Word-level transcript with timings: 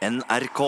NRK. 0.00 0.60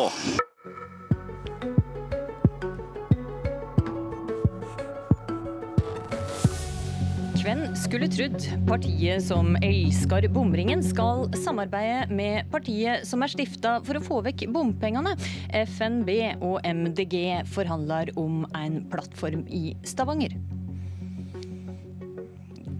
Hvem 7.40 7.62
skulle 7.80 8.10
trodd 8.12 8.44
partiet 8.68 9.24
som 9.24 9.56
elsker 9.64 10.28
bomringen, 10.36 10.84
skal 10.84 11.24
samarbeide 11.40 12.12
med 12.12 12.52
partiet 12.52 13.08
som 13.08 13.24
er 13.24 13.32
stifta 13.32 13.78
for 13.88 13.96
å 13.96 14.04
få 14.04 14.20
vekk 14.28 14.50
bompengene? 14.52 15.16
FNB 15.64 16.12
og 16.36 16.60
MDG 16.68 17.46
forhandler 17.56 18.12
om 18.20 18.44
en 18.52 18.82
plattform 18.92 19.48
i 19.48 19.70
Stavanger. 19.80 20.36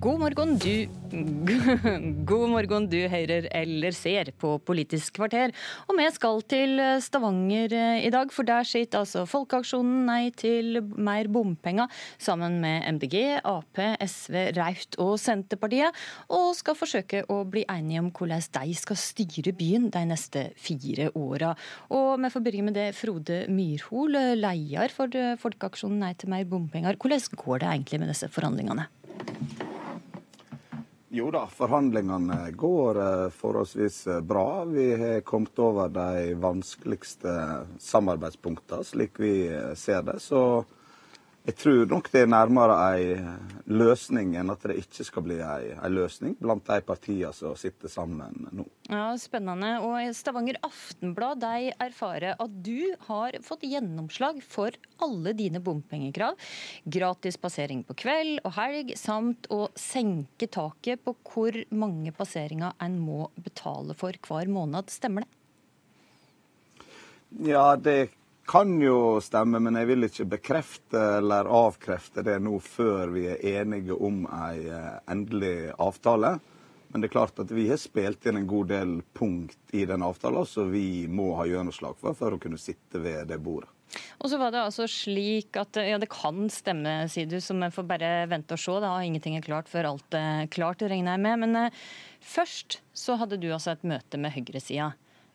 God 0.02 0.18
morgen, 0.18 0.56
du 0.58 0.88
God 2.26 2.48
morgen, 2.50 2.88
du 2.90 2.96
hører 3.06 3.44
eller 3.54 3.94
ser 3.94 4.32
på 4.34 4.56
Politisk 4.66 5.14
kvarter. 5.20 5.52
Og 5.86 5.94
vi 5.94 6.06
skal 6.10 6.42
til 6.50 6.82
Stavanger 7.04 7.70
eh, 7.78 8.00
i 8.08 8.10
dag, 8.10 8.32
for 8.34 8.42
der 8.48 8.66
sitter 8.66 9.04
altså 9.04 9.22
Folkeaksjonen 9.30 10.02
Nei 10.08 10.32
til 10.34 10.80
mer 10.98 11.30
bompenger 11.30 11.86
sammen 12.18 12.58
med 12.64 12.88
MDG, 12.96 13.14
Ap, 13.46 13.78
SV, 14.02 14.40
Raut 14.58 14.98
og 15.04 15.14
Senterpartiet, 15.22 15.94
og 16.34 16.50
skal 16.58 16.80
forsøke 16.80 17.22
å 17.30 17.44
bli 17.46 17.62
enige 17.70 18.02
om 18.02 18.10
hvordan 18.10 18.42
de 18.58 18.74
skal 18.82 18.98
styre 18.98 19.54
byen 19.54 19.86
de 19.94 20.02
neste 20.10 20.48
fire 20.58 21.12
åra. 21.14 21.54
Og 21.94 22.16
vi 22.24 22.32
får 22.34 22.48
begynne 22.48 22.72
med 22.72 22.80
det, 22.80 22.88
Frode 22.98 23.44
Myrhol, 23.54 24.18
leder 24.34 24.98
for 24.98 25.14
Folkeaksjonen 25.46 26.02
Nei 26.02 26.16
til 26.18 26.34
mer 26.34 26.48
bompenger. 26.50 26.98
Hvordan 26.98 27.44
går 27.46 27.62
det 27.62 27.76
egentlig 27.76 28.02
med 28.02 28.12
disse 28.16 28.32
forhandlingene? 28.34 28.90
Jo 31.14 31.30
da, 31.30 31.42
forhandlingene 31.46 32.50
går 32.56 32.98
eh, 33.00 33.30
forholdsvis 33.36 34.06
eh, 34.06 34.20
bra. 34.20 34.64
Vi 34.64 34.86
har 34.96 35.20
kommet 35.20 35.58
over 35.60 35.90
de 35.92 36.32
vanskeligste 36.40 37.34
samarbeidspunktene, 37.78 38.84
slik 38.84 39.20
vi 39.20 39.34
eh, 39.52 39.74
ser 39.76 40.00
det. 40.08 40.14
Så 40.24 40.64
jeg 41.42 41.56
tror 41.58 41.88
nok 41.90 42.06
det 42.12 42.20
er 42.22 42.28
nærmere 42.30 42.74
ei 42.92 43.06
løsning 43.66 44.36
enn 44.38 44.52
at 44.52 44.62
det 44.68 44.76
ikke 44.78 45.06
skal 45.08 45.24
bli 45.26 45.40
ei, 45.42 45.72
ei 45.74 45.90
løsning 45.90 46.36
blant 46.38 46.68
de 46.68 46.78
partiene 46.86 47.32
som 47.34 47.56
sitter 47.58 47.90
sammen 47.90 48.46
nå. 48.54 48.66
Ja, 48.86 49.08
Spennende. 49.18 49.72
Og 49.82 50.14
Stavanger 50.14 50.60
Aftenblad 50.62 51.42
de 51.42 51.72
erfarer 51.82 52.38
at 52.38 52.54
du 52.62 52.94
har 53.08 53.40
fått 53.42 53.66
gjennomslag 53.66 54.38
for 54.46 54.76
alle 55.02 55.34
dine 55.34 55.58
bompengekrav. 55.64 56.38
Gratis 56.84 57.40
passering 57.42 57.82
på 57.88 57.98
kveld 58.04 58.38
og 58.46 58.54
helg, 58.60 58.94
samt 59.00 59.50
å 59.50 59.66
senke 59.78 60.46
taket 60.46 61.02
på 61.02 61.16
hvor 61.26 61.58
mange 61.74 62.14
passeringer 62.14 62.78
en 62.82 63.00
må 63.02 63.26
betale 63.34 63.98
for 63.98 64.14
hver 64.14 64.50
måned. 64.52 64.94
Stemmer 64.94 65.26
det? 65.26 65.32
Ja, 67.50 67.72
det 67.74 68.12
kan 68.52 68.80
jo 68.80 69.20
stemme, 69.24 69.62
men 69.64 69.78
jeg 69.80 69.88
vil 69.88 70.04
ikke 70.04 70.26
bekrefte 70.34 71.00
eller 71.22 71.48
avkrefte 71.48 72.20
det 72.26 72.34
nå 72.44 72.58
før 72.60 73.14
vi 73.14 73.22
er 73.32 73.40
enige 73.62 73.96
om 73.96 74.26
ei 74.28 74.66
eh, 74.68 74.98
endelig 75.08 75.70
avtale. 75.80 76.34
Men 76.92 77.00
det 77.00 77.08
er 77.08 77.14
klart 77.14 77.40
at 77.40 77.54
vi 77.56 77.64
har 77.70 77.80
spilt 77.80 78.28
inn 78.28 78.42
en 78.42 78.50
god 78.50 78.68
del 78.68 78.98
punkt 79.16 79.72
i 79.72 79.86
den 79.88 80.04
avtalen 80.04 80.44
som 80.44 80.68
vi 80.68 81.06
må 81.08 81.30
ha 81.38 81.46
gjennomslag 81.48 81.96
for 81.96 82.18
for 82.18 82.36
å 82.36 82.40
kunne 82.42 82.60
sitte 82.60 83.00
ved 83.00 83.32
det 83.32 83.40
bordet. 83.40 83.72
Og 84.20 84.28
så 84.28 84.36
var 84.40 84.52
det 84.52 84.60
altså 84.66 84.84
slik 84.88 85.56
at 85.56 85.80
ja, 85.80 85.96
det 86.00 86.10
kan 86.12 86.44
stemme, 86.52 87.06
sier 87.12 87.32
du, 87.32 87.38
så 87.40 87.56
vi 87.56 87.72
får 87.72 87.88
bare 87.88 88.10
vente 88.28 88.52
og 88.52 88.60
se. 88.60 88.76
Da. 88.84 88.98
Ingenting 89.00 89.38
er 89.38 89.48
klart 89.48 89.72
før 89.72 89.94
alt 89.94 90.18
er 90.18 90.44
klart, 90.52 90.84
regner 90.84 91.16
jeg 91.16 91.24
med. 91.24 91.40
Men 91.46 91.60
eh, 91.62 91.80
først 92.20 92.82
så 92.92 93.16
hadde 93.16 93.40
du 93.40 93.48
altså 93.48 93.72
et 93.72 93.88
møte 93.96 94.20
med 94.20 94.36
høyresida 94.36 94.92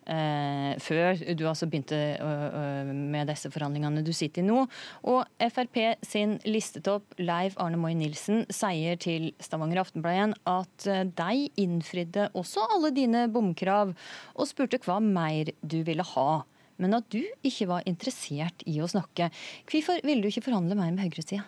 eh, 0.09 0.73
før 0.83 1.19
du 1.38 1.44
altså 1.47 1.67
begynte 1.69 1.97
uh, 2.22 2.88
med 2.88 3.30
disse 3.31 3.52
forhandlingene 3.53 4.03
du 4.05 4.14
sitter 4.16 4.44
i 4.44 4.47
nå. 4.47 4.64
Og 5.08 5.47
Frp 5.53 5.80
sin 6.05 6.38
listetopp 6.47 7.17
Leiv 7.22 7.58
Arne 7.61 7.80
Moy 7.81 7.95
Nilsen 7.97 8.45
sier 8.53 8.99
til 9.02 9.31
Stavanger 9.43 9.83
Aftenblad 9.83 10.17
igjen 10.17 10.37
at 10.49 10.87
uh, 10.89 11.04
de 11.08 11.48
innfridde 11.59 12.30
også 12.37 12.65
alle 12.77 12.93
dine 12.95 13.27
bomkrav, 13.31 13.93
og 14.37 14.49
spurte 14.49 14.81
hva 14.86 14.99
mer 15.04 15.52
du 15.61 15.81
ville 15.87 16.05
ha. 16.15 16.31
Men 16.77 16.98
at 16.99 17.10
du 17.14 17.23
ikke 17.45 17.70
var 17.70 17.86
interessert 17.89 18.65
i 18.70 18.80
å 18.81 18.89
snakke. 18.89 19.31
Hvorfor 19.70 20.04
ville 20.05 20.21
du 20.23 20.30
ikke 20.30 20.45
forhandle 20.49 20.77
mer 20.77 20.93
med 20.93 21.08
høyresida? 21.08 21.45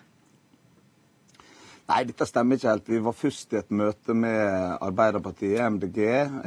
Nei, 1.90 2.04
dette 2.06 2.22
stemmer 2.28 2.54
ikke 2.54 2.68
helt. 2.70 2.88
Vi 2.92 2.98
var 3.02 3.14
først 3.18 3.54
i 3.54 3.58
et 3.58 3.72
møte 3.74 4.14
med 4.14 4.76
Arbeiderpartiet, 4.78 5.58
MDG, 5.74 6.04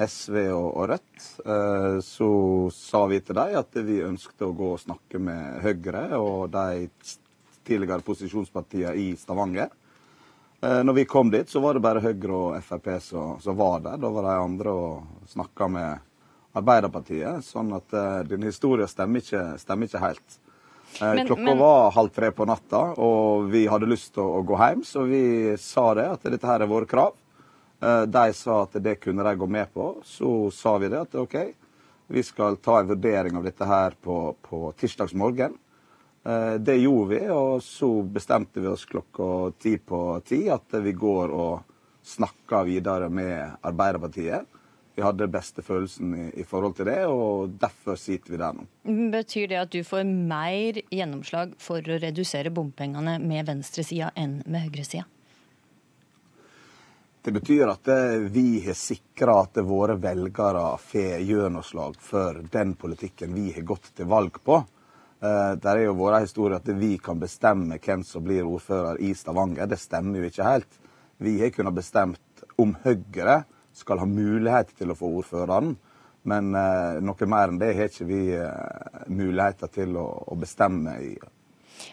SV 0.08 0.38
og, 0.54 0.70
og 0.70 0.86
Rødt. 0.94 1.26
Eh, 1.44 1.98
så 2.06 2.30
sa 2.72 3.02
vi 3.12 3.20
til 3.20 3.36
dem 3.36 3.58
at 3.59 3.80
vi 3.84 3.98
ønsket 4.06 4.46
å 4.48 4.54
gå 4.56 4.70
og 4.78 4.80
snakke 4.80 5.20
med 5.20 5.58
Høyre 5.66 6.06
og 6.16 6.54
de 6.54 6.88
tidligere 7.68 8.06
posisjonspartiene 8.08 8.96
i 9.04 9.09
Stavanger. 9.20 9.68
Eh, 10.64 10.80
når 10.88 10.98
vi 11.02 11.06
kom 11.12 11.34
dit, 11.34 11.52
så 11.52 11.60
var 11.60 11.75
det 11.75 11.84
bare 11.84 12.06
Høyre 12.06 12.40
og 12.40 12.64
Frp 12.64 12.88
som, 13.04 13.36
som 13.44 13.60
var 13.60 13.84
der. 13.84 14.00
Da 14.00 14.14
var 14.16 14.30
de 14.30 14.40
andre 14.46 14.78
og 14.80 15.28
snakka 15.34 15.68
med 15.75 16.10
Arbeiderpartiet. 16.56 17.44
Sånn 17.44 17.75
at 17.75 17.92
uh, 17.98 18.22
din 18.30 18.48
historie 18.48 18.88
stemmer 18.88 19.20
ikke, 19.20 19.44
stemmer 19.60 19.92
ikke 19.92 20.06
helt. 20.06 20.40
Eh, 21.02 21.16
men, 21.16 21.26
Klokka 21.28 21.44
men... 21.44 21.58
var 21.58 21.92
halv 21.92 22.09
tre 22.09 22.31
på 22.31 22.46
natta, 22.46 22.81
og 23.02 23.50
vi 23.54 23.66
hadde 23.68 23.90
lyst 23.90 24.14
til 24.16 24.24
å, 24.24 24.44
gå 24.46 24.59
hjem, 24.59 24.84
så 24.88 25.06
vi 25.09 25.24
sa 25.59 25.90
det, 25.98 26.08
at 26.18 26.31
dette 26.36 26.50
her 26.50 26.64
er 26.64 26.72
våre 26.72 26.90
krav. 26.90 27.18
Eh, 27.81 28.04
de 28.09 28.34
sa 28.38 28.62
at 28.68 28.78
det 28.84 29.00
kunne 29.02 29.26
de 29.26 29.36
gå 29.40 29.50
med 29.50 29.74
på. 29.74 29.90
Så 30.06 30.52
sa 30.56 30.78
vi 30.81 30.92
det, 30.94 31.02
at 31.08 31.20
OK, 31.20 31.38
vi 32.14 32.24
skal 32.24 32.59
ta 32.62 32.80
en 32.80 32.92
vurdering 32.94 33.38
av 33.40 33.48
dette 33.48 33.68
her 33.68 33.98
på, 34.02 34.36
på 34.42 34.72
tirsdagsmorgen. 34.80 35.58
Eh, 36.24 36.56
det 36.59 36.80
gjorde 36.84 37.16
vi, 37.16 37.22
og 37.34 37.64
så 37.66 37.92
bestemte 38.04 38.64
vi 38.64 38.72
oss 38.72 38.86
klokka 38.90 39.52
ti 39.60 39.78
på 39.78 40.06
ti 40.28 40.46
at 40.52 40.81
vi 40.84 40.96
går 40.96 41.34
og 41.36 41.70
snakker 42.04 42.68
videre 42.68 43.08
med 43.08 43.64
Arbeiderpartiet 43.64 44.53
vi 44.96 45.02
hadde 45.02 45.28
beste 45.31 45.64
følelsen 45.66 46.14
i, 46.14 46.26
i, 46.42 46.44
forhold 46.46 46.76
til 46.78 46.88
det, 46.90 47.00
og 47.09 47.56
derfor 47.62 47.98
sitter 47.98 48.36
vi 48.36 48.42
der 48.42 48.58
nå. 48.58 48.68
Betyr 49.14 49.48
det 49.50 49.59
at 49.64 49.74
du 49.74 49.81
får 49.88 50.06
mer 50.06 50.80
gjennomslag 50.94 51.56
for 51.62 51.81
å 51.81 51.98
redusere 52.04 52.54
bompengene 52.54 53.18
med 53.24 53.50
venstresida 53.50 54.12
enn 54.16 54.42
med 54.46 54.68
høyresida? 54.68 55.08
Det 57.24 57.31
betyr 57.31 57.70
at 57.72 57.88
eh, 57.88 58.22
vi 58.36 58.59
har 58.66 58.76
sikra 58.76 59.40
at 59.46 59.58
våre 59.64 59.96
velgere 59.96 60.66
får 60.84 61.24
gjennomslag 61.24 61.98
for 62.04 62.42
den 62.52 62.75
politikken 62.75 63.34
vi 63.34 63.54
har 63.56 63.66
gått 63.66 63.94
til 63.96 64.10
valg 64.12 64.42
på. 64.44 64.60
Der 65.24 65.56
det 65.56 65.70
er 65.72 65.86
jo 65.86 65.94
våre 65.96 66.18
historier 66.20 66.58
at 66.58 66.68
vi 66.68 66.98
kan 67.00 67.16
bestemme 67.16 67.78
hvem 67.80 68.02
som 68.04 68.25
blir 68.25 68.44
ordfører 68.44 68.98
i 69.00 69.14
Stavanger. 69.16 69.70
Det 69.72 69.78
stemmer 69.80 70.20
jo 70.20 70.28
ikke 70.28 70.48
helt. 70.50 70.80
Vi 71.24 71.38
har 71.40 71.54
kunnet 71.56 71.78
bestemt 71.78 72.44
om 72.60 72.74
Høyre 72.84 73.46
skal 73.74 74.02
ha 74.02 74.08
mulighet 74.10 74.74
til 74.78 74.94
å 74.94 74.98
få 74.98 75.10
ordføreren. 75.20 75.76
Men 76.30 76.54
eh, 76.56 77.00
noe 77.04 77.28
mer 77.28 77.52
enn 77.52 77.60
det 77.60 77.74
har 77.76 77.90
ikke 77.92 78.08
vi 78.08 78.22
eh, 78.38 79.08
muligheter 79.12 79.72
til 79.74 79.98
å, 80.00 80.08
å 80.32 80.38
bestemme 80.40 80.96
i. 81.04 81.14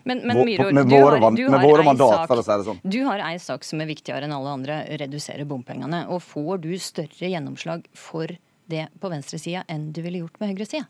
Men, 0.07 0.23
men 0.29 0.45
Myro, 0.47 0.69
med, 0.71 0.87
du 0.87 0.95
våre, 0.95 1.19
har, 1.19 1.35
med 1.35 1.65
våre 1.65 1.85
mandat, 1.85 2.23
sak, 2.23 2.29
for 2.31 2.41
å 2.41 2.45
si 2.45 2.53
det 2.53 2.67
sånn. 2.69 2.79
Du 2.85 3.01
har 3.09 3.23
ei 3.27 3.41
sak 3.43 3.67
som 3.67 3.83
er 3.83 3.91
viktigere 3.91 4.29
enn 4.29 4.37
alle 4.37 4.55
andre, 4.55 4.79
redusere 5.01 5.47
bompengene. 5.49 6.05
Og 6.15 6.23
får 6.23 6.63
du 6.63 6.71
større 6.81 7.33
gjennomslag 7.33 7.89
for 7.97 8.31
det 8.71 8.87
på 9.03 9.11
venstresida 9.11 9.65
enn 9.73 9.91
du 9.95 10.03
ville 10.05 10.23
gjort 10.23 10.39
med 10.41 10.53
høyresida? 10.53 10.87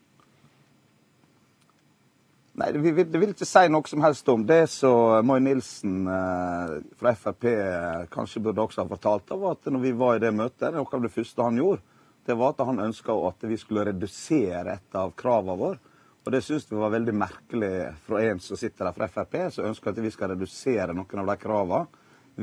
Nei, 2.61 2.73
det 2.73 2.81
vil, 2.85 2.97
det 3.09 3.21
vil, 3.23 3.31
ikke 3.33 3.47
si 3.49 3.61
noe 3.73 3.89
som 3.89 4.03
helst 4.05 4.27
om. 4.29 4.43
Det 4.45 4.67
som 4.69 5.25
Moi 5.25 5.39
Nilsen 5.41 6.03
eh, 6.13 6.73
fra 7.01 7.13
Frp 7.17 7.47
eh, 7.49 8.03
kanskje 8.13 8.43
burde 8.45 8.67
også 8.67 8.83
ha 8.83 8.91
fortalt, 8.91 9.31
var 9.33 9.55
at 9.57 9.71
når 9.73 9.81
vi 9.87 9.93
var 9.97 10.19
i 10.19 10.21
det 10.21 10.33
møtet, 10.37 10.75
noe 10.75 10.85
av 10.85 11.07
det 11.07 11.13
første 11.15 11.47
han 11.47 11.57
gjorde, 11.57 11.81
det 12.29 12.37
var 12.37 12.53
at 12.53 12.61
han 12.69 12.83
ønska 12.85 13.15
at 13.31 13.47
vi 13.49 13.57
skulle 13.57 13.87
redusere 13.89 14.75
et 14.75 14.99
av 15.01 15.15
kravene 15.17 15.57
våre. 15.57 15.79
Og 16.21 16.35
det 16.35 16.43
syns 16.45 16.69
vi 16.69 16.77
var 16.77 16.93
veldig 16.93 17.15
merkelig 17.17 17.71
fra 18.05 18.21
en 18.27 18.43
som 18.45 18.61
sitter 18.61 18.91
der 18.91 18.99
fra 18.99 19.09
Frp, 19.09 19.39
som 19.55 19.71
ønsker 19.71 19.95
at 19.95 20.03
vi 20.05 20.13
skal 20.13 20.35
redusere 20.35 20.93
noen 20.93 21.23
av 21.23 21.31
de 21.33 21.37
kravene 21.41 21.87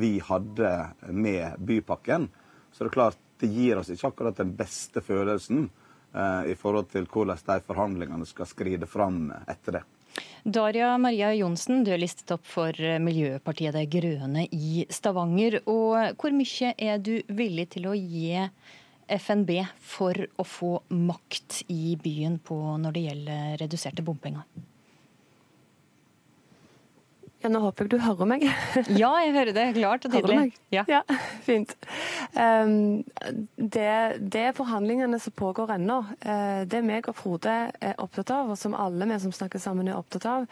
vi 0.01 0.15
hadde 0.17 0.71
med 1.13 1.61
bypakken. 1.61 2.25
Så 2.73 2.83
det 2.83 2.89
er 2.89 2.95
klart, 2.95 3.21
det 3.37 3.51
gir 3.53 3.77
oss 3.77 3.93
ikke 3.93 4.09
akkurat 4.09 4.41
den 4.41 4.57
beste 4.57 5.05
følelsen 5.05 5.67
eh, 6.09 6.49
i 6.49 6.57
forhold 6.57 6.89
til 6.89 7.05
hvordan 7.05 7.45
de 7.45 7.59
forhandlingene 7.69 8.25
skal 8.25 8.49
skride 8.49 8.89
fram 8.89 9.27
etter 9.45 9.77
det. 9.77 9.83
Daria 10.47 10.97
Maria 10.97 11.33
Johnsen, 11.35 11.81
du 11.83 11.89
er 11.91 11.99
listet 11.99 12.31
opp 12.31 12.45
for 12.47 12.71
Miljøpartiet 13.03 13.75
De 13.75 13.81
Grønne 13.91 14.45
i 14.55 14.85
Stavanger. 14.87 15.57
Og 15.67 16.15
hvor 16.15 16.31
mye 16.31 16.69
er 16.71 17.01
du 17.03 17.17
villig 17.27 17.65
til 17.73 17.89
å 17.91 17.95
gi 17.97 18.31
FNB 19.11 19.51
for 19.75 20.15
å 20.15 20.45
få 20.47 20.69
makt 20.87 21.65
i 21.67 21.97
byen 21.99 22.39
på 22.39 22.61
når 22.79 22.95
det 22.95 23.03
gjelder 23.09 23.59
reduserte 23.65 24.07
bompenger? 24.07 24.47
Ja, 27.43 27.51
nå 27.53 27.59
håper 27.61 27.85
jeg 27.85 27.91
du 27.93 28.01
hører 28.01 28.29
meg. 28.29 28.43
ja, 29.01 29.11
jeg 29.21 29.33
hører 29.35 29.53
det 29.53 29.65
klart 29.75 30.05
og 30.07 30.13
tydelig. 30.15 30.55
Ja. 30.73 30.83
ja. 30.89 31.01
fint. 31.47 31.75
Um, 32.33 33.03
det, 33.55 33.91
det, 34.19 34.41
er 34.41 34.55
forhandlingene 34.57 35.19
som 35.21 35.35
pågår 35.37 35.75
ennå. 35.75 35.99
Uh, 36.25 36.63
det 36.69 36.81
meg 36.85 37.09
og 37.11 37.17
Frode 37.19 37.55
er 37.77 38.01
opptatt 38.01 38.33
av, 38.33 38.49
og 38.53 38.57
som 38.57 38.73
alle 38.77 39.05
vi 39.11 39.19
som 39.21 39.35
snakker 39.35 39.61
sammen 39.61 39.89
er 39.91 39.99
opptatt 39.99 40.25
av, 40.31 40.47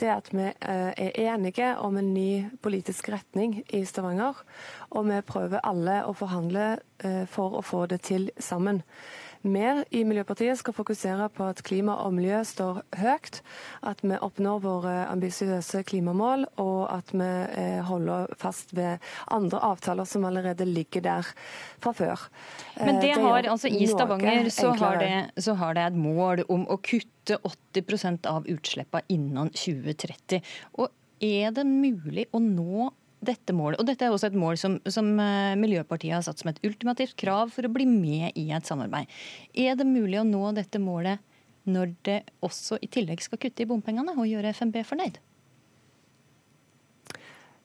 det 0.00 0.08
er 0.08 0.14
at 0.16 0.32
vi 0.32 0.48
uh, 0.48 0.92
er 0.96 1.18
enige 1.34 1.74
om 1.84 2.00
en 2.00 2.12
ny 2.14 2.30
politisk 2.64 3.12
retning 3.12 3.60
i 3.68 3.84
Stavanger. 3.88 4.40
Og 4.96 5.10
vi 5.10 5.20
prøver 5.28 5.60
alle 5.68 6.00
å 6.08 6.16
forhandle 6.16 6.70
uh, 7.04 7.24
for 7.28 7.60
å 7.60 7.66
få 7.66 7.84
det 7.92 8.00
til 8.08 8.30
sammen. 8.40 8.80
Vi 9.42 9.62
i 9.90 10.02
Miljøpartiet 10.06 10.60
skal 10.60 10.74
fokusere 10.76 11.26
på 11.34 11.48
at 11.50 11.62
klima 11.66 11.96
og 12.04 12.14
miljø 12.14 12.38
står 12.46 12.82
høyt, 13.00 13.40
at 13.82 14.02
vi 14.04 14.14
oppnår 14.14 14.60
våre 14.62 14.94
ambisiøse 15.10 15.82
klimamål, 15.88 16.46
og 16.62 16.86
at 16.94 17.10
vi 17.10 17.30
eh, 17.58 17.80
holder 17.88 18.30
fast 18.38 18.70
ved 18.78 19.02
andre 19.34 19.58
avtaler 19.72 20.06
som 20.06 20.28
allerede 20.28 20.66
ligger 20.68 21.02
der 21.02 21.32
fra 21.82 21.94
før. 21.96 22.28
Men 22.78 23.02
det, 23.02 23.10
eh, 23.10 23.18
det 23.18 23.26
har, 23.26 23.50
altså 23.56 23.72
I 23.72 23.90
Stavanger 23.90 24.50
så 24.54 24.76
har, 24.78 25.02
det, 25.02 25.42
så 25.42 25.58
har, 25.58 25.74
det, 25.74 25.90
et 25.90 25.98
mål 25.98 26.46
om 26.46 26.68
å 26.70 26.78
kutte 26.78 27.40
80% 27.42 28.30
av 28.30 28.46
utslippene 28.50 29.02
innen 29.10 29.50
2030. 29.58 30.42
Og 30.78 30.90
er 31.22 31.50
det 31.54 31.66
mulig 31.66 32.28
å 32.30 32.38
nå 32.42 32.92
dette 33.22 33.54
målet. 33.56 33.80
Og 33.80 33.88
dette 33.88 34.06
er 34.06 34.14
også 34.14 34.30
et 34.30 34.38
mål 34.38 34.58
som, 34.60 34.78
som, 34.90 35.08
eh, 35.20 35.54
Miljøpartiet 35.58 36.16
har 36.16 36.24
satt 36.26 36.42
som 36.42 36.50
et 36.52 36.62
ultimativt 36.66 37.16
krav 37.20 37.52
for 37.54 37.66
å 37.66 37.72
bli 37.72 37.86
med 37.88 38.38
i 38.38 38.50
et 38.52 38.68
samarbeid. 38.68 39.10
Er 39.54 39.76
det 39.78 39.88
mulig 39.88 40.20
å 40.20 40.28
nå 40.28 40.52
dette 40.56 40.82
målet 40.82 41.22
når 41.64 41.94
det 42.06 42.22
også 42.42 42.80
i 42.82 42.90
tillegg 42.90 43.22
skal 43.22 43.38
kutte 43.38 43.62
i 43.62 43.68
bompengene 43.70 44.16
og 44.16 44.26
gjøre 44.26 44.50
FNB 44.56 44.82
fornøyd? 44.86 45.20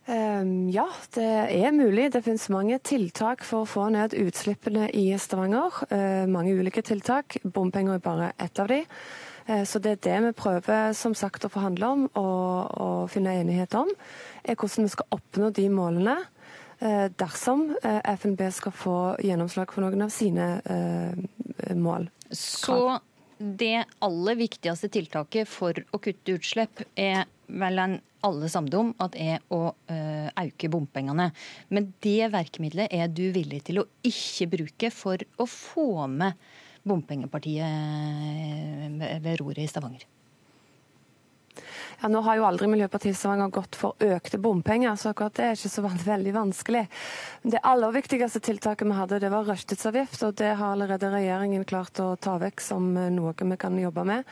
Um, 0.08 0.70
ja, 0.72 0.86
det 1.18 1.28
er 1.52 1.74
mulig. 1.76 2.14
Det 2.14 2.22
finnes 2.24 2.46
mange 2.54 2.78
tiltak 2.80 3.42
for 3.44 3.66
å 3.66 3.68
få 3.68 3.90
ned 3.92 4.14
utslippene 4.16 4.88
i 4.96 5.10
Stavanger. 5.20 5.82
Uh, 5.92 6.24
mange 6.32 6.54
ulike 6.56 6.84
tiltak. 6.86 7.36
Bompenger 7.44 7.98
er 7.98 8.06
bare 8.06 8.30
ett 8.40 8.62
av 8.64 8.72
de. 8.72 8.86
Uh, 9.48 9.64
så 9.68 9.82
det 9.84 9.98
er 9.98 10.04
det 10.08 10.18
vi 10.28 10.38
prøver 10.44 10.94
som 10.98 11.16
sagt 11.18 11.48
å 11.48 11.52
forhandle 11.52 11.92
om 11.96 12.08
og, 12.14 12.78
og 12.78 13.12
finne 13.12 13.36
enighet 13.42 13.76
om 13.80 13.92
er 14.48 14.56
hvordan 14.56 14.88
vi 14.88 14.94
skal 14.94 15.18
oppnå 15.18 15.52
de 15.56 15.68
målene 15.72 16.16
eh, 16.80 17.08
dersom 17.20 17.70
eh, 17.82 18.00
FNB 18.16 18.44
skal 18.56 18.76
få 18.76 18.98
gjennomslag 19.24 19.74
for 19.74 19.86
noen 19.86 20.08
av 20.08 20.14
sine 20.14 20.50
eh, 20.64 21.76
mål. 21.76 22.10
Så 22.32 22.98
det 23.38 23.86
aller 24.04 24.38
viktigste 24.40 24.90
tiltaket 24.92 25.50
for 25.50 25.78
å 25.94 26.00
kutte 26.02 26.38
utslipp 26.40 26.82
er 26.98 27.28
vel 27.48 27.84
en 27.84 28.00
alle 28.26 28.50
samdom 28.50 28.90
om 28.90 29.04
at 29.06 29.14
er 29.22 29.44
å 29.54 29.60
uh, 29.72 30.30
øke 30.42 30.72
bompengene. 30.74 31.30
Men 31.70 31.92
det 32.04 32.32
virkemidlet 32.34 32.92
er 32.98 33.12
du 33.14 33.28
villig 33.36 33.62
til 33.70 33.84
å 33.84 33.86
ikke 34.04 34.50
bruke 34.56 34.90
for 34.92 35.22
å 35.38 35.46
få 35.48 36.08
med 36.12 36.34
bompengepartiet 36.88 37.68
ved 39.24 39.42
roret 39.42 39.64
i 39.64 39.68
Stavanger? 39.70 40.06
Ja, 42.02 42.10
Nå 42.14 42.22
har 42.22 42.38
jo 42.38 42.46
aldri 42.46 42.68
Miljøpartiet 42.70 43.18
Stavanger 43.18 43.50
gått 43.54 43.78
for 43.80 43.96
økte 44.04 44.38
bompenger, 44.38 44.96
så 44.96 45.10
akkurat 45.12 45.34
det 45.40 45.46
er 45.48 45.56
ikke 45.58 45.74
så 45.74 45.82
veldig 46.06 46.34
vanskelig. 46.36 46.86
Det 47.42 47.64
aller 47.66 47.96
viktigste 47.96 48.42
tiltaket 48.46 48.86
vi 48.86 49.00
hadde, 49.00 49.20
det 49.24 49.32
var 49.34 49.48
rushtidsavgift, 49.50 50.22
og 50.28 50.38
det 50.38 50.52
har 50.60 50.76
allerede 50.76 51.10
regjeringen 51.16 51.66
klart 51.66 51.98
å 52.04 52.12
ta 52.22 52.38
vekk 52.42 52.62
som 52.62 52.92
noe 52.94 53.34
vi 53.34 53.58
kan 53.58 53.80
jobbe 53.82 54.06
med. 54.06 54.30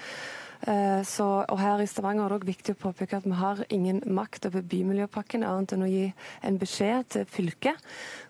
Eh, 0.66 1.04
så, 1.06 1.26
og 1.46 1.60
her 1.62 1.82
i 1.84 1.86
Stavanger 1.86 2.26
er 2.26 2.34
det 2.34 2.38
også 2.40 2.50
viktig 2.50 2.74
å 2.74 2.80
påpeke 2.88 3.20
at 3.20 3.28
vi 3.28 3.38
har 3.38 3.62
ingen 3.74 4.02
makt 4.18 4.48
over 4.50 4.66
bymiljøpakken, 4.66 5.46
annet 5.46 5.76
enn 5.76 5.86
å 5.86 5.90
gi 5.92 6.08
en 6.48 6.58
beskjed 6.62 7.12
til 7.14 7.28
fylket 7.30 7.84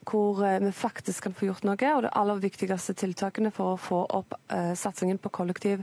hvor 0.05 0.41
eh, 0.43 0.59
vi 0.63 0.73
faktisk 0.75 1.29
kan 1.29 1.37
få 1.37 1.47
gjort 1.47 1.67
noe. 1.67 1.93
Og 1.95 2.03
det 2.03 2.11
aller 2.19 2.43
viktigste 2.43 2.97
tiltakene 2.99 3.53
for 3.55 3.75
å 3.75 3.79
få 3.79 4.01
opp 4.19 4.35
uh, 4.51 4.73
satsingen 4.77 5.17
på 5.21 5.31
kollektiv, 5.33 5.81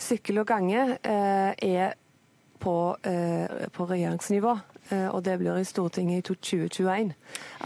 sykkel 0.00 0.40
og 0.42 0.48
gange 0.48 0.86
er 1.04 1.96
på, 2.60 2.96
eh, 3.08 3.68
på 3.72 3.88
regjeringsnivå. 3.88 4.58
Eh, 4.90 5.06
og 5.08 5.22
det 5.22 5.36
blir 5.38 5.58
i 5.60 5.66
Stortinget 5.66 6.18
i 6.18 6.26
2021. 6.26 7.12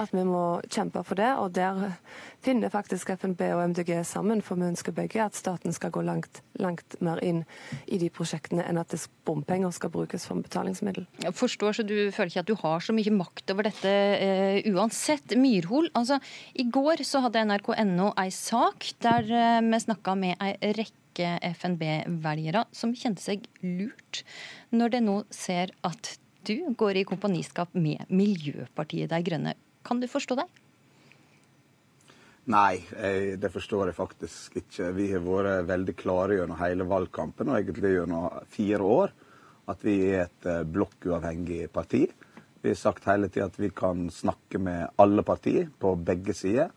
At 0.00 0.12
vi 0.12 0.24
må 0.28 0.60
kjempe 0.68 1.02
for 1.06 1.16
det. 1.18 1.30
Og 1.40 1.54
der 1.56 1.96
finner 2.44 2.72
faktisk 2.72 3.14
FNB 3.14 3.40
og 3.54 3.62
MDG 3.70 4.04
sammen, 4.04 4.42
for 4.44 4.60
vi 4.60 4.68
ønsker 4.68 4.92
begge 4.92 5.22
at 5.24 5.36
staten 5.36 5.72
skal 5.72 5.92
gå 5.94 6.02
langt, 6.04 6.42
langt 6.60 6.98
mer 7.00 7.22
inn 7.24 7.44
i 7.88 7.98
de 7.98 8.10
prosjektene 8.12 8.66
enn 8.68 8.80
at 8.80 8.92
bompenger 9.24 9.72
skal 9.72 9.92
brukes 9.94 10.26
som 10.28 10.42
betalingsmiddel. 10.44 11.06
Jeg 11.24 11.34
forstår, 11.34 11.78
så 11.78 11.86
du 11.86 11.96
føler 12.12 12.32
ikke 12.32 12.44
at 12.44 12.50
du 12.52 12.58
har 12.60 12.84
så 12.84 12.92
mye 12.96 13.14
makt 13.14 13.54
over 13.54 13.70
dette 13.70 13.94
uh, 13.94 14.58
uansett. 14.74 15.32
Myrhol, 15.40 15.88
altså 15.96 16.20
i 16.60 16.68
går 16.68 17.00
så 17.08 17.24
hadde 17.24 17.46
nrk.no 17.48 18.12
ei 18.20 18.28
sak 18.34 18.90
der 19.04 19.24
vi 19.64 19.80
snakka 19.80 20.14
med 20.18 20.36
ei 20.44 20.74
rekke 20.76 21.03
rekke 21.14 21.38
FNB-velgere 21.54 22.64
som 22.72 22.94
kjente 22.94 23.22
seg 23.22 23.46
lurt 23.62 24.24
når 24.70 24.90
de 24.90 25.00
nå 25.00 25.24
ser 25.30 25.70
at 25.82 26.18
du 26.44 26.74
går 26.76 26.96
i 26.96 27.04
kompaniskap 27.04 27.72
med 27.74 28.04
Miljøpartiet 28.10 29.08
De 29.10 29.22
Grønne. 29.24 29.54
Kan 29.84 30.00
du 30.00 30.06
forstå 30.06 30.36
det? 30.36 30.46
Nei, 32.44 32.84
jeg, 32.92 33.38
det 33.40 33.50
forstår 33.50 33.88
jeg 33.88 33.96
faktisk 33.96 34.56
ikke. 34.60 34.90
Vi 34.92 35.08
har 35.14 35.22
vært 35.24 35.64
veldig 35.70 35.94
klare 35.96 36.36
gjennom 36.36 36.60
hele 36.60 36.84
valgkampen 36.84 37.48
og 37.48 37.56
egentlig 37.56 37.94
gjennom 37.94 38.28
fire 38.52 38.82
år 38.84 39.14
at 39.72 39.80
vi 39.80 39.96
er 40.10 40.26
et 40.26 40.46
eh, 40.50 40.60
blokkuavhengig 40.68 41.70
parti. 41.72 42.02
Vi 42.60 42.68
har 42.68 42.76
sagt 42.76 43.06
hele 43.08 43.30
tida 43.32 43.46
at 43.48 43.56
vi 43.56 43.70
kan 43.72 44.10
snakke 44.12 44.60
med 44.60 44.90
alle 45.00 45.24
partier 45.24 45.70
på 45.80 45.94
begge 45.96 46.36
sider. 46.36 46.68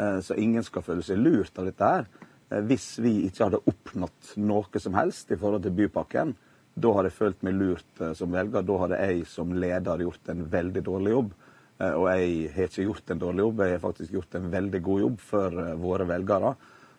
Eh, 0.00 0.20
så 0.24 0.38
ingen 0.40 0.64
skal 0.64 0.86
føle 0.86 1.04
seg 1.04 1.20
lurt 1.20 1.60
av 1.60 1.68
dette 1.68 1.90
her. 1.92 2.08
Eh, 2.52 2.64
hvis 2.68 2.96
vi 3.02 3.14
ikke 3.28 3.48
hadde 3.48 3.62
oppnådd 3.70 4.34
noe 4.44 4.82
som 4.82 4.96
helst 4.98 5.32
i 5.32 5.38
forhold 5.40 5.64
til 5.66 5.76
bypakken, 5.76 6.34
da 6.72 6.92
hadde 6.96 7.10
jeg 7.10 7.18
følt 7.18 7.46
meg 7.46 7.56
lurt 7.58 8.02
eh, 8.02 8.12
som 8.18 8.32
velger. 8.34 8.66
Da 8.68 8.78
hadde 8.84 9.00
jeg 9.00 9.24
som 9.30 9.56
leder 9.56 10.04
gjort 10.06 10.32
en 10.32 10.44
veldig 10.52 10.84
dårlig 10.88 11.16
jobb. 11.16 11.34
Eh, 11.78 11.96
og 11.96 12.06
jeg 12.12 12.52
har 12.56 12.70
ikke 12.70 12.86
gjort 12.88 13.12
en 13.14 13.24
dårlig 13.24 13.46
jobb, 13.46 13.64
jeg 13.64 13.76
har 13.76 13.84
faktisk 13.88 14.16
gjort 14.18 14.38
en 14.38 14.52
veldig 14.52 14.84
god 14.88 15.04
jobb 15.06 15.18
for 15.32 15.66
våre 15.82 16.08
velgere. 16.08 16.54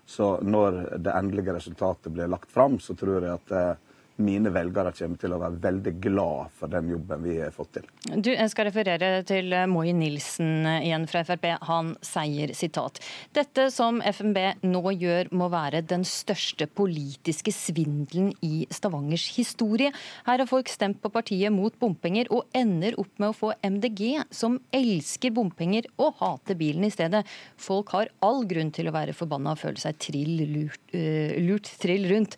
Så 0.05 0.35
når 0.43 0.79
det 0.99 1.15
endelige 1.15 1.55
resultatet 1.55 2.11
blir 2.11 2.31
lagt 2.31 2.51
fram, 2.51 2.75
så 2.83 2.95
tror 2.99 3.23
jeg 3.23 3.37
at 3.37 3.79
mine 4.21 4.51
velgere 4.53 4.91
kommer 4.93 5.19
til 5.21 5.33
å 5.33 5.39
være 5.41 5.59
veldig 5.63 5.93
glad 6.03 6.51
for 6.57 6.71
den 6.71 6.91
jobben 6.93 7.23
vi 7.25 7.37
har 7.39 7.53
fått 7.55 7.79
til. 7.79 7.87
Du, 8.13 8.29
jeg 8.33 8.51
skal 8.51 8.67
referere 8.69 9.23
til 9.27 9.55
Moi 9.71 9.93
Nilsen 9.97 10.67
igjen 10.69 11.07
fra 11.09 11.23
Frp. 11.25 11.47
Han 11.69 11.93
sier 12.05 12.53
sitat. 12.57 13.01
Dette 13.33 13.69
som 13.73 14.01
FNB 14.05 14.65
nå 14.67 14.83
gjør 14.93 15.31
må 15.33 15.49
være 15.53 15.83
den 15.89 16.05
største 16.07 16.67
politiske 16.69 17.53
svindelen 17.55 18.31
i 18.45 18.67
Stavangers 18.73 19.25
historie. 19.37 19.93
Her 20.27 20.43
har 20.43 20.49
folk 20.49 20.69
stemt 20.71 21.01
på 21.01 21.11
partiet 21.13 21.53
mot 21.53 21.73
bompenger 21.81 22.29
og 22.33 22.45
ender 22.57 22.97
opp 23.01 23.11
med 23.21 23.31
å 23.31 23.37
få 23.37 23.53
MDG, 23.65 24.21
som 24.33 24.59
elsker 24.75 25.33
bompenger 25.33 25.89
og 25.97 26.19
hater 26.21 26.57
bilen 26.59 26.85
i 26.85 26.93
stedet. 26.93 27.23
Folk 27.57 27.95
har 27.97 28.13
all 28.25 28.43
grunn 28.49 28.71
til 28.75 28.89
å 28.89 28.95
være 28.95 29.17
forbanna 29.17 29.55
og 29.55 29.63
føle 29.63 29.81
seg 29.81 29.97
trill 30.01 30.37
lurt, 30.53 30.83
uh, 30.93 31.33
lurt 31.41 31.73
trill 31.81 32.07
rundt. 32.11 32.37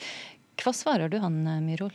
Hva 0.62 0.74
svarer 0.74 1.12
du 1.12 1.19
han, 1.19 1.45
eh, 1.47 1.62
Myhrol? 1.62 1.93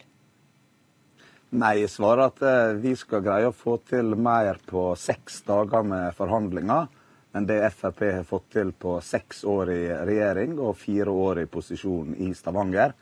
Nei, 1.51 1.81
jeg 1.81 1.91
svarer 1.91 2.29
at 2.29 2.43
eh, 2.47 2.77
vi 2.79 2.95
skal 2.95 3.25
greie 3.27 3.49
å 3.51 3.57
få 3.57 3.81
til 3.89 4.15
mer 4.15 4.61
på 4.71 4.93
seks 4.95 5.41
dager 5.49 5.83
med 5.83 6.15
forhandlinger 6.15 6.87
enn 7.35 7.47
det 7.47 7.59
Frp 7.75 8.05
har 8.07 8.27
fått 8.27 8.49
til 8.55 8.73
på 8.75 8.97
seks 9.03 9.45
år 9.47 9.71
i 9.75 9.83
regjering 10.07 10.57
og 10.59 10.79
fire 10.79 11.11
år 11.11 11.43
i 11.43 11.49
posisjon 11.51 12.17
i 12.19 12.33
Stavanger. 12.35 12.95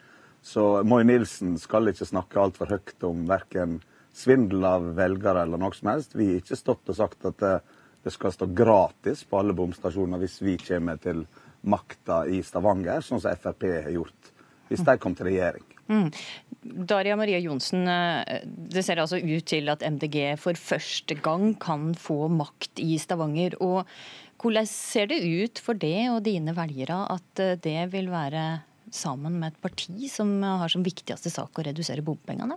Så 0.45 0.83
Moi 0.85 1.03
Nilsen 1.05 1.57
skal 1.61 1.91
ikke 1.91 2.09
snakke 2.09 2.41
altfor 2.41 2.73
høyt 2.73 3.05
om 3.09 3.25
verken 3.29 3.79
svindel 4.17 4.65
av 4.65 4.87
velgere 4.97 5.45
eller 5.45 5.61
noe 5.61 5.77
som 5.77 5.93
helst. 5.93 6.17
Vi 6.17 6.31
har 6.33 6.41
ikke 6.43 6.59
stått 6.61 6.89
og 6.93 6.99
sagt 6.99 7.29
at 7.29 7.45
eh, 7.45 7.61
det 8.05 8.15
skal 8.15 8.33
stå 8.33 8.49
gratis 8.57 9.27
på 9.29 9.41
alle 9.41 9.57
bomstasjoner 9.57 10.21
hvis 10.23 10.41
vi 10.45 10.57
kommer 10.63 11.01
til 11.03 11.25
makta 11.69 12.23
i 12.31 12.41
Stavanger, 12.47 13.03
sånn 13.05 13.21
som 13.21 13.37
Frp 13.37 13.69
har 13.75 13.93
gjort 13.93 14.33
hvis 14.69 14.85
de 14.87 14.97
kom 15.01 15.17
til 15.19 15.31
regjering. 15.31 15.65
Mm. 15.89 16.09
Daria 16.89 17.17
Maria 17.17 17.41
Johnsen, 17.41 17.87
eh, 17.89 18.45
det 18.45 18.85
ser 18.85 19.01
altså 19.01 19.21
ut 19.21 19.47
til 19.49 19.71
at 19.73 19.85
MDG 19.85 20.37
for 20.41 20.59
første 20.59 21.17
gang 21.25 21.55
kan 21.61 21.93
få 21.97 22.27
makt 22.29 22.83
i 22.83 22.99
Stavanger. 23.01 23.57
og 23.61 23.87
Hvordan 24.39 24.69
ser 24.71 25.09
det 25.11 25.23
ut 25.25 25.59
for 25.59 25.75
det 25.75 26.11
og 26.13 26.23
dine 26.29 26.55
velgere 26.55 27.07
at 27.15 27.43
eh, 27.43 27.57
det 27.57 27.93
vil 27.95 28.11
være 28.13 28.63
sammen 28.95 29.41
med 29.41 29.53
et 29.53 29.63
parti 29.63 30.09
som 30.09 30.41
har 30.43 30.71
som 30.73 30.85
viktigste 30.85 31.33
sak 31.33 31.59
å 31.59 31.65
redusere 31.67 32.05
bompengene? 32.05 32.57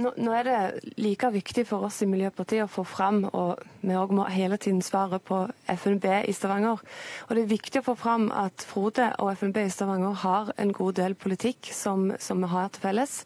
Nå, 0.00 0.14
nå, 0.16 0.30
er 0.32 0.46
det 0.46 0.94
like 1.02 1.28
viktig 1.34 1.66
for 1.68 1.84
oss 1.84 1.98
i 2.00 2.06
Miljøpartiet 2.08 2.64
å 2.64 2.70
få 2.70 2.86
fram, 2.88 3.18
og 3.36 3.60
vi 3.82 3.96
òg 3.98 4.14
må 4.16 4.24
hele 4.32 4.56
tiden 4.60 4.80
svare 4.84 5.18
på 5.20 5.42
FNB 5.68 6.06
i 6.30 6.32
Stavanger. 6.32 6.80
Og 7.26 7.34
det 7.36 7.42
er 7.42 7.50
viktig 7.50 7.82
å 7.82 7.86
få 7.90 7.96
fram 8.00 8.30
at 8.32 8.64
Frode 8.64 9.10
og 9.20 9.32
FNB 9.36 9.60
i 9.66 9.72
Stavanger 9.74 10.16
har 10.22 10.52
en 10.56 10.72
god 10.76 10.96
del 11.02 11.16
politikk 11.20 11.68
som, 11.76 12.08
som 12.16 12.40
vi 12.40 12.48
har 12.54 12.72
til 12.72 12.84
felles. 12.86 13.18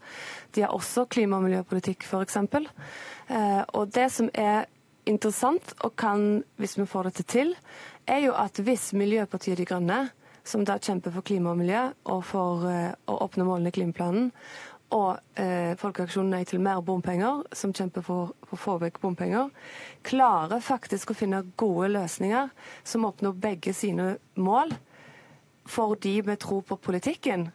De 0.56 0.66
har 0.66 0.74
også 0.74 1.06
klima- 1.14 1.38
og 1.38 1.46
miljøpolitikk, 1.46 2.08
f.eks. 2.08 2.40
Eh, 2.42 3.62
og 3.70 3.94
det 3.94 4.08
som 4.16 4.32
er 4.34 4.66
interessant, 5.06 5.76
og 5.84 5.94
kan, 6.00 6.42
hvis 6.58 6.78
vi 6.80 6.90
får 6.90 7.12
dette 7.12 7.28
til, 7.36 7.54
er 8.10 8.24
jo 8.26 8.34
at 8.34 8.58
hvis 8.58 8.90
Miljøpartiet 8.98 9.62
De 9.62 9.68
Grønne, 9.68 10.08
som 10.44 10.64
da 10.66 10.76
kjemper 10.76 11.14
for 11.14 11.24
klima 11.24 11.54
og 11.54 11.60
miljø 11.62 11.86
og 12.12 12.24
for 12.28 12.66
eh, 12.68 12.92
å 13.08 13.14
oppnå 13.24 13.46
målene 13.48 13.70
i 13.72 13.76
klimaplanen, 13.78 14.26
og 14.94 15.40
eh, 15.40 15.74
Folkeaksjonen 15.80 16.30
Nei 16.36 16.44
til 16.48 16.62
mer 16.62 16.80
bompenger, 16.86 17.42
som 17.56 17.74
kjemper 17.74 18.04
for, 18.06 18.32
for 18.46 18.56
å 18.58 18.62
få 18.62 18.76
vekk 18.84 19.00
bompenger, 19.02 19.50
klarer 20.06 20.62
faktisk 20.62 21.10
å 21.10 21.18
finne 21.18 21.42
gode 21.60 21.90
løsninger 21.96 22.52
som 22.86 23.06
oppnår 23.08 23.36
begge 23.42 23.74
sine 23.74 24.14
mål, 24.38 24.74
for 25.66 25.96
de 25.98 26.18
med 26.26 26.42
tro 26.44 26.60
på 26.62 26.78
politikken. 26.78 27.48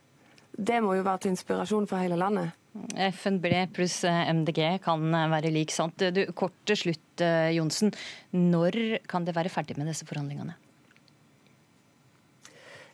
Det 0.52 0.82
må 0.84 0.98
jo 0.98 1.06
være 1.06 1.24
til 1.24 1.36
inspirasjon 1.36 1.88
for 1.88 2.02
hele 2.02 2.18
landet. 2.20 2.56
FNB 2.96 3.46
pluss 3.74 4.04
eh, 4.04 4.30
MDG 4.34 4.80
kan 4.84 5.14
eh, 5.14 5.30
være 5.32 5.54
lik 5.54 5.74
sant. 5.74 6.02
Du, 6.14 6.22
kort 6.38 6.56
til 6.70 6.78
slutt, 6.84 7.24
eh, 7.24 7.52
Johnsen. 7.56 7.94
Når 8.36 9.00
kan 9.10 9.26
det 9.26 9.36
være 9.38 9.52
ferdig 9.54 9.78
med 9.80 9.90
disse 9.90 10.08
forhandlingene? 10.10 10.58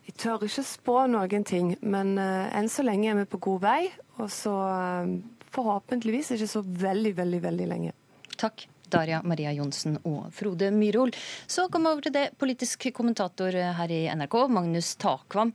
Jeg 0.06 0.14
tør 0.22 0.44
ikke 0.46 0.62
spå 0.66 1.00
noen 1.10 1.44
ting, 1.46 1.74
men 1.82 2.14
uh, 2.20 2.46
enn 2.54 2.70
så 2.70 2.84
lenge 2.86 3.10
er 3.10 3.18
vi 3.18 3.26
på 3.30 3.42
god 3.48 3.64
vei. 3.64 3.80
Og 4.20 4.30
så 4.32 4.54
uh, 4.54 5.16
forhåpentligvis 5.54 6.34
ikke 6.36 6.48
så 6.50 6.62
veldig, 6.62 7.16
veldig, 7.18 7.42
veldig 7.48 7.68
lenge. 7.72 7.94
Takk. 8.38 8.68
Daria 8.86 9.18
Maria 9.26 9.50
Johnsen 9.50 9.96
og 10.06 10.28
Frode 10.34 10.68
Myrhol. 10.70 11.10
Så 11.50 11.64
kom 11.74 11.88
over 11.90 12.04
til 12.06 12.14
det 12.14 12.28
politisk 12.38 12.86
kommentator 12.94 13.50
her 13.50 13.90
i 13.90 14.04
NRK, 14.14 14.36
Magnus 14.54 14.92
Takvam. 15.02 15.50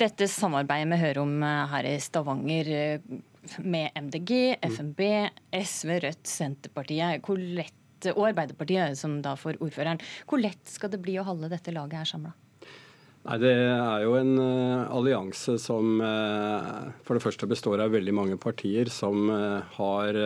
Dette 0.00 0.26
samarbeidet 0.26 0.90
vi 0.90 0.98
hører 1.04 1.22
om 1.22 1.36
her 1.70 1.86
i 1.86 1.94
Stavanger 2.02 2.72
med 3.62 3.94
MDG, 3.94 4.56
FNB, 4.58 5.00
SV, 5.54 5.98
Rødt, 6.02 6.26
Senterpartiet 6.26 7.22
hvor 7.22 7.38
lett, 7.38 8.10
og 8.10 8.26
Arbeiderpartiet, 8.32 8.98
som 8.98 9.20
da 9.24 9.36
får 9.38 9.60
ordføreren. 9.62 10.02
Hvor 10.28 10.42
lett 10.42 10.66
skal 10.68 10.92
det 10.92 11.02
bli 11.04 11.14
å 11.20 11.28
holde 11.28 11.52
dette 11.52 11.72
laget 11.74 12.02
her 12.02 12.10
samla? 12.10 12.34
Nei, 13.24 13.38
Det 13.40 13.52
er 13.56 14.02
jo 14.04 14.16
en 14.18 14.34
uh, 14.36 14.84
allianse 14.92 15.56
som 15.62 15.96
uh, 16.04 16.90
for 17.06 17.16
det 17.16 17.24
første 17.24 17.48
består 17.48 17.80
av 17.80 17.94
veldig 17.94 18.12
mange 18.12 18.36
partier 18.40 18.90
som 18.92 19.30
uh, 19.32 19.64
har 19.78 20.18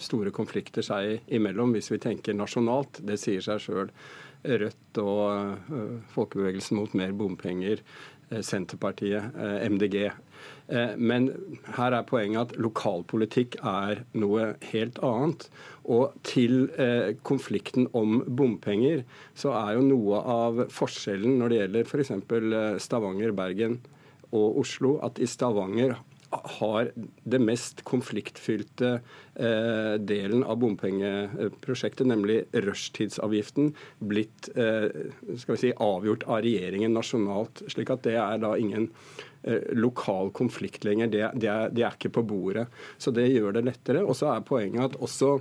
store 0.00 0.32
konflikter 0.32 0.86
seg 0.86 1.20
imellom, 1.28 1.74
hvis 1.76 1.92
vi 1.92 2.00
tenker 2.00 2.36
nasjonalt. 2.36 3.02
Det 3.04 3.18
sier 3.20 3.44
seg 3.44 3.60
sjøl. 3.60 3.92
Rødt 4.44 4.98
og 5.00 5.70
folkebevegelsen 6.12 6.76
mot 6.76 6.92
mer 7.00 7.14
bompenger, 7.16 7.80
Senterpartiet, 8.30 9.34
MDG. 9.70 10.10
Eh, 10.68 10.94
men 10.96 11.28
her 11.76 11.92
er 11.92 12.06
poenget 12.08 12.40
at 12.40 12.60
lokalpolitikk 12.60 13.58
er 13.60 14.04
noe 14.16 14.54
helt 14.70 15.00
annet. 15.04 15.46
Og 15.84 16.14
til 16.24 16.70
eh, 16.80 17.12
konflikten 17.26 17.90
om 17.96 18.22
bompenger, 18.24 19.04
så 19.36 19.52
er 19.58 19.76
jo 19.76 19.84
noe 19.90 20.22
av 20.24 20.64
forskjellen 20.72 21.36
når 21.40 21.52
det 21.52 21.60
gjelder 21.60 21.90
f.eks. 21.90 22.14
Eh, 22.16 22.80
Stavanger, 22.80 23.36
Bergen 23.36 23.78
og 24.34 24.62
Oslo, 24.64 24.96
at 25.04 25.20
i 25.20 25.28
Stavanger 25.30 25.98
har 26.30 26.90
det 26.96 27.38
mest 27.42 27.84
konfliktfylte 27.86 28.94
eh, 29.34 29.94
delen 30.02 30.42
av 30.44 30.58
bompengeprosjektet, 30.62 32.08
nemlig 32.10 32.40
rushtidsavgiften, 32.64 33.74
blitt 33.98 34.48
eh, 34.56 34.88
skal 35.38 35.54
vi 35.54 35.60
si, 35.66 35.76
avgjort 35.76 36.26
av 36.26 36.42
regjeringen 36.46 36.96
nasjonalt. 36.96 37.62
slik 37.70 37.92
at 37.94 38.02
det 38.08 38.18
er 38.18 38.42
da 38.42 38.56
ingen 38.58 38.90
Eh, 39.46 39.60
lokal 39.76 40.30
konflikt 40.30 40.84
lenger. 40.84 41.06
Det, 41.06 41.30
det, 41.34 41.48
er, 41.48 41.68
det, 41.68 41.82
er, 41.84 41.92
ikke 41.92 42.14
på 42.16 42.22
bordet. 42.24 42.64
Så 42.96 43.12
det 43.12 43.26
gjør 43.28 43.52
det 43.52 43.66
lettere. 43.66 44.00
Og 44.00 44.16
så 44.16 44.30
er 44.32 44.46
poenget 44.46 44.86
at 44.86 44.96
også 44.96 45.34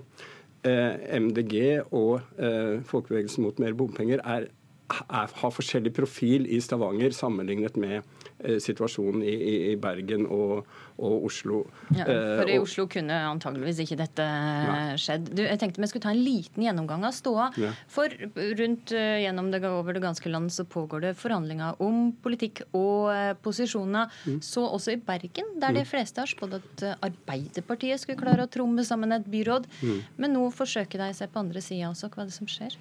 eh, 0.68 1.00
MDG 1.24 1.56
og 1.96 2.20
eh, 2.36 2.82
Folkebevegelsen 2.90 3.46
mot 3.46 3.62
mer 3.64 3.78
bompenger 3.80 4.20
er, 4.28 4.50
er, 4.92 5.38
har 5.40 5.56
forskjellig 5.56 5.94
profil 5.96 6.50
i 6.52 6.60
Stavanger 6.64 7.16
sammenlignet 7.16 7.80
med 7.80 8.04
situasjonen 8.42 9.24
i, 9.24 9.34
i 9.72 9.76
Bergen 9.80 10.26
og, 10.28 10.68
og 10.98 11.26
Oslo. 11.30 11.64
Ja, 11.96 12.06
for 12.06 12.50
i 12.50 12.56
eh, 12.58 12.62
Oslo 12.62 12.86
kunne 12.92 13.18
antageligvis 13.30 13.82
ikke 13.86 13.98
dette 14.00 14.26
Nei. 14.26 14.96
skjedd. 15.00 15.32
Du, 15.36 15.44
jeg 15.46 15.60
tenkte 15.62 15.84
vi 15.84 15.90
skulle 15.92 16.06
ta 16.06 16.14
en 16.14 16.24
liten 16.24 16.66
gjennomgang 16.66 17.06
av 17.08 17.16
ståa. 17.16 17.50
Ja. 17.62 17.74
For 17.92 18.12
rundt 18.60 18.94
eh, 18.96 19.24
gjennom 19.24 19.52
det, 19.54 19.64
over 19.70 19.96
det 19.96 20.04
ganske 20.04 20.32
land 20.32 20.54
så 20.54 20.68
pågår 20.70 21.08
det 21.08 21.14
forhandlinger 21.20 21.82
om 21.84 22.10
politikk 22.24 22.64
og 22.72 23.12
posisjoner. 23.46 24.12
Mm. 24.28 24.40
Så 24.46 24.66
også 24.66 24.96
i 24.96 25.02
Bergen, 25.02 25.56
der 25.62 25.76
de 25.76 25.86
mm. 25.86 25.92
fleste 25.92 26.24
har 26.24 26.32
spådd 26.32 26.60
at 26.60 26.88
Arbeiderpartiet 27.00 28.02
skulle 28.02 28.22
klare 28.22 28.48
å 28.48 28.52
tromme 28.52 28.86
sammen 28.88 29.16
et 29.16 29.30
byråd. 29.30 29.70
Mm. 29.84 30.02
Men 30.20 30.36
nå 30.38 30.50
forsøker 30.54 31.06
de 31.06 31.14
seg 31.18 31.32
på 31.34 31.44
andre 31.44 31.64
sida 31.64 31.92
også. 31.92 32.12
Hva 32.14 32.26
er 32.26 32.32
det 32.32 32.38
som 32.38 32.50
skjer? 32.50 32.78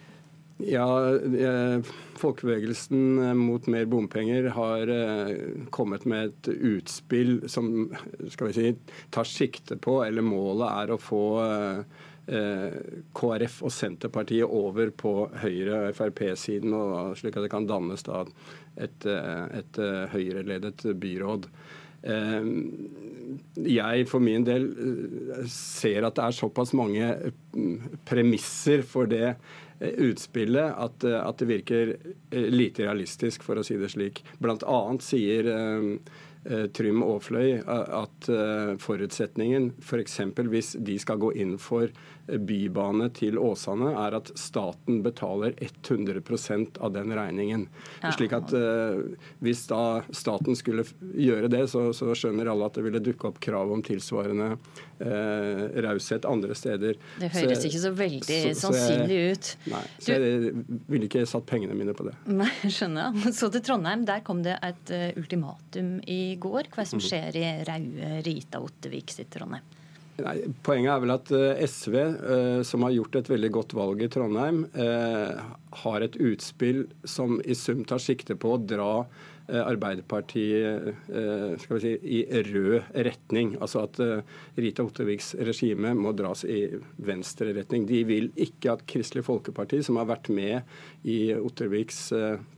Ja, 0.66 1.14
eh, 1.14 1.80
Folkebevegelsen 2.14 3.18
eh, 3.18 3.34
mot 3.34 3.66
mer 3.66 3.84
bompenger 3.84 4.44
har 4.44 4.88
eh, 4.88 5.36
kommet 5.70 6.04
med 6.04 6.24
et 6.26 6.48
utspill 6.48 7.48
som 7.50 7.90
skal 8.28 8.50
vi 8.50 8.52
si, 8.52 8.72
tar 9.10 9.26
sikte 9.26 9.76
på, 9.76 10.02
eller 10.04 10.22
målet 10.22 10.68
er 10.70 10.94
å 10.94 11.00
få 11.02 11.26
KrF 12.22 13.56
og 13.66 13.72
Senterpartiet 13.74 14.46
over 14.46 14.92
på 14.94 15.12
Høyre- 15.42 15.88
og 15.88 15.96
Frp-siden, 15.98 16.76
slik 17.18 17.34
at 17.34 17.48
det 17.48 17.50
kan 17.50 17.66
dannes 17.66 18.06
da 18.06 18.20
et, 18.78 19.06
et 19.10 19.80
Høyre-ledet 20.12 20.84
byråd. 21.02 21.48
Jeg 22.02 24.06
for 24.10 24.24
min 24.24 24.42
del 24.42 24.64
ser 25.46 26.02
at 26.08 26.16
det 26.16 26.24
er 26.24 26.34
såpass 26.34 26.72
mange 26.74 27.30
premisser 28.08 28.82
for 28.82 29.06
det 29.06 29.36
Eh, 29.82 29.94
utspillet 29.98 30.74
at, 30.78 31.04
eh, 31.04 31.28
at, 31.28 31.38
det 31.38 31.48
virker 31.48 31.96
eh, 32.30 32.50
lite 32.50 32.84
realistisk, 32.86 33.42
for 33.42 33.58
å 33.58 33.64
si 33.66 33.74
det 33.80 33.90
slik. 33.90 34.22
Blant 34.38 34.62
annet 34.62 35.02
sier 35.02 35.48
Trym 36.74 37.04
Aafløy 37.06 37.60
at 37.70 38.26
forutsetningen 38.82 39.68
f.eks. 39.78 40.16
For 40.34 40.50
hvis 40.50 40.72
de 40.82 40.96
skal 40.98 41.20
gå 41.22 41.28
inn 41.38 41.52
for 41.62 41.86
bybane 42.26 43.08
til 43.16 43.38
Åsane, 43.38 43.92
er 43.98 44.16
at 44.16 44.30
staten 44.38 45.00
betaler 45.04 45.56
100% 45.58 46.78
av 46.78 46.92
den 46.94 47.12
regningen. 47.16 47.66
Ja. 48.02 48.12
Slik 48.14 48.34
at 48.36 48.52
uh, 48.54 49.02
Hvis 49.42 49.64
da 49.70 50.02
staten 50.14 50.56
skulle 50.58 50.84
gjøre 51.00 51.50
det, 51.52 51.64
så, 51.72 51.88
så, 51.96 52.12
skjønner 52.16 52.52
alle 52.52 52.68
at 52.68 52.78
det 52.78 52.86
ville 52.86 53.02
dukke 53.02 53.32
opp 53.32 53.40
krav 53.42 53.72
om 53.74 53.82
tilsvarende 53.84 54.52
uh, 54.54 55.64
raushet 55.86 56.28
andre 56.28 56.56
steder. 56.58 57.00
Det 57.18 57.32
høres 57.34 57.62
så, 57.62 57.68
ikke 57.68 57.82
så 57.82 57.92
veldig 57.98 58.40
så, 58.46 58.54
sannsynlig 58.66 59.20
ut. 59.32 59.52
Nei, 59.74 59.84
så 59.98 60.18
du, 60.22 60.28
jeg 60.28 60.56
ville 60.94 61.10
ikke 61.10 61.26
satt 61.28 61.48
pengene 61.50 61.76
mine 61.78 61.96
på 61.98 62.06
det. 62.08 62.16
Nei, 62.30 62.50
skjønner. 62.78 63.18
Så 63.34 63.50
til 63.52 63.64
Trondheim. 63.66 64.06
Der 64.08 64.22
kom 64.26 64.42
det 64.46 64.56
et 64.62 64.94
uh, 64.94 65.08
ultimatum 65.20 65.96
i 66.06 66.22
går. 66.40 66.70
Hva 66.70 66.82
er 66.82 66.86
det 66.86 66.94
som 66.94 67.02
mhm. 67.02 67.08
skjer 67.10 67.40
i 67.42 67.46
Raue, 67.68 68.18
Rita, 68.26 68.62
Ottevik 68.62 69.14
sitt 69.14 69.32
Trondheim? 69.34 69.81
Nei, 70.20 70.42
poenget 70.60 70.92
er 70.92 71.02
vel 71.02 71.14
at 71.14 71.30
eh, 71.32 71.62
SV, 71.64 71.94
eh, 71.96 72.58
som 72.68 72.84
har 72.84 72.92
gjort 72.92 73.16
et 73.16 73.30
veldig 73.32 73.50
godt 73.54 73.74
valg 73.76 74.02
i 74.04 74.10
Trondheim, 74.12 74.66
eh, 74.76 75.38
har 75.82 76.04
et 76.04 76.18
utspill 76.20 76.84
som 77.08 77.38
i 77.40 77.56
sum 77.56 77.80
tar 77.88 78.02
sikte 78.02 78.36
på 78.36 78.52
å 78.52 78.60
dra 78.60 79.06
Arbeiderpartiet 79.50 80.86
eh, 81.10 81.58
skal 81.58 81.78
vi 81.78 81.80
si, 81.82 81.92
i 82.18 82.42
rød 82.46 82.94
retning. 83.06 83.56
Altså 83.60 83.82
at 83.86 83.98
eh, 84.02 84.22
Rita 84.62 84.84
Otterviks 84.86 85.32
regime 85.42 85.94
må 85.98 86.14
dras 86.16 86.44
i 86.46 86.64
venstre 87.02 87.50
retning. 87.56 87.86
De 87.88 88.04
vil 88.08 88.30
ikke 88.36 88.76
at 88.76 88.86
Kristelig 88.88 89.26
Folkeparti, 89.26 89.82
som 89.82 89.98
har 89.98 90.08
vært 90.12 90.30
med 90.32 90.62
i 91.08 91.34
Otterviks 91.34 92.12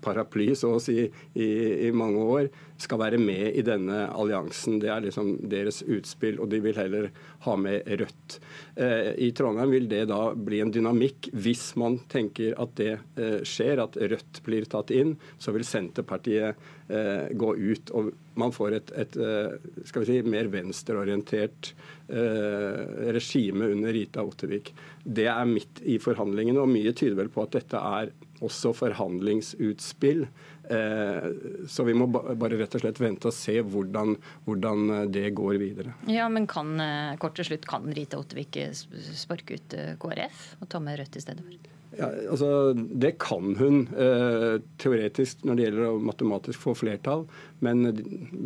paraply 0.05 0.51
så 0.59 0.75
å 0.77 0.83
si 0.83 0.99
i, 1.01 1.49
i 1.89 1.91
mange 1.97 2.21
år, 2.21 2.51
skal 2.81 3.01
være 3.01 3.21
med 3.23 3.55
i 3.57 3.63
denne 3.65 4.05
alliansen. 4.13 4.77
Det 4.83 4.91
er 4.93 5.07
liksom 5.07 5.31
deres 5.49 5.81
utspill, 5.87 6.41
og 6.43 6.51
de 6.53 6.61
vil 6.65 6.77
heller 6.77 7.09
ha 7.47 7.55
med 7.57 7.87
Rødt. 8.01 8.39
I 9.23 9.31
Trondheim 9.37 9.71
vil 9.73 9.87
det 9.89 10.03
da 10.11 10.21
bli 10.35 10.59
en 10.61 10.73
dynamikk 10.75 11.31
hvis 11.33 11.69
man 11.81 12.01
tenker 12.11 12.57
at 12.61 12.75
det 12.81 12.97
skjer, 13.47 13.85
at 13.85 13.97
Rødt 13.97 14.43
blir 14.45 14.67
tatt 14.69 14.91
inn. 14.95 15.15
Så 15.39 15.55
vil 15.55 15.65
Senterpartiet 15.65 16.59
Eh, 16.84 16.84
gå 16.87 17.57
ut. 17.57 17.91
og 17.97 18.13
Man 18.35 18.53
får 18.53 18.75
et, 18.79 18.93
et 18.99 19.17
eh, 19.17 19.55
skal 19.87 20.03
vi 20.03 20.09
si, 20.09 20.17
mer 20.27 20.49
venstreorientert 20.53 21.71
eh, 22.09 23.11
regime 23.15 23.71
under 23.71 23.95
Rita 23.95 24.25
Ottervik. 24.27 24.73
Det 25.05 25.29
er 25.31 25.47
midt 25.49 25.83
i 25.87 26.01
forhandlingene, 26.03 26.61
og 26.61 26.73
mye 26.73 26.95
tyder 26.97 27.21
vel 27.23 27.31
på 27.33 27.45
at 27.45 27.55
dette 27.55 27.79
er 27.79 28.11
også 28.45 28.75
forhandlingsutspill. 28.77 30.27
Eh, 30.65 31.29
så 31.71 31.87
vi 31.87 31.95
må 31.95 32.09
bare 32.11 32.59
rett 32.59 32.75
og 32.75 32.83
slett 32.83 33.01
vente 33.01 33.31
og 33.31 33.37
se 33.37 33.55
hvordan, 33.63 34.17
hvordan 34.49 35.13
det 35.15 35.29
går 35.39 35.61
videre. 35.63 35.95
Ja, 36.11 36.27
men 36.33 36.49
kan, 36.51 36.75
eh, 36.83 37.15
kort 37.23 37.39
til 37.39 37.49
slutt, 37.53 37.69
kan 37.71 37.87
Rita 37.95 38.19
Ottervik 38.19 38.59
sparke 38.75 39.61
ut 39.61 39.79
KrF 40.03 40.43
og 40.61 40.69
ta 40.75 40.83
med 40.83 40.99
Rødt 41.01 41.23
i 41.23 41.25
stedet 41.25 41.47
for? 41.47 41.71
Ja, 41.99 42.09
altså, 42.31 42.73
det 42.75 43.15
kan 43.23 43.55
hun 43.59 43.85
eh, 43.95 44.61
teoretisk 44.83 45.45
når 45.47 45.57
det 45.57 45.67
gjelder 45.67 45.89
å 45.89 45.99
matematisk 46.03 46.63
få 46.65 46.75
flertall, 46.79 47.25
men 47.65 47.85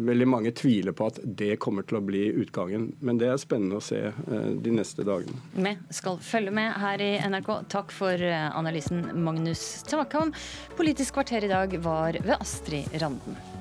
veldig 0.09 0.29
mange 0.29 0.53
tviler 0.57 0.97
på 0.97 1.09
at 1.11 1.21
det 1.25 1.57
kommer 1.63 1.87
til 1.89 2.01
å 2.01 2.05
bli 2.05 2.27
utgangen. 2.43 2.91
Men 3.01 3.21
det 3.21 3.31
er 3.33 3.41
spennende 3.41 3.81
å 3.81 3.85
se 3.85 4.01
eh, 4.11 4.51
de 4.53 4.75
neste 4.75 5.07
dagene. 5.09 5.39
Vi 5.57 5.75
skal 5.97 6.21
følge 6.23 6.55
med 6.55 6.75
her 6.83 7.05
i 7.05 7.13
NRK. 7.25 7.53
Takk 7.73 7.95
for 7.95 8.29
eh, 8.31 8.49
analysen, 8.49 9.07
Magnus 9.25 9.85
Takam. 9.89 10.35
Politisk 10.79 11.19
kvarter 11.19 11.49
i 11.49 11.53
dag 11.53 11.79
var 11.85 12.21
ved 12.21 12.37
Astrid 12.39 13.01
Randen. 13.01 13.58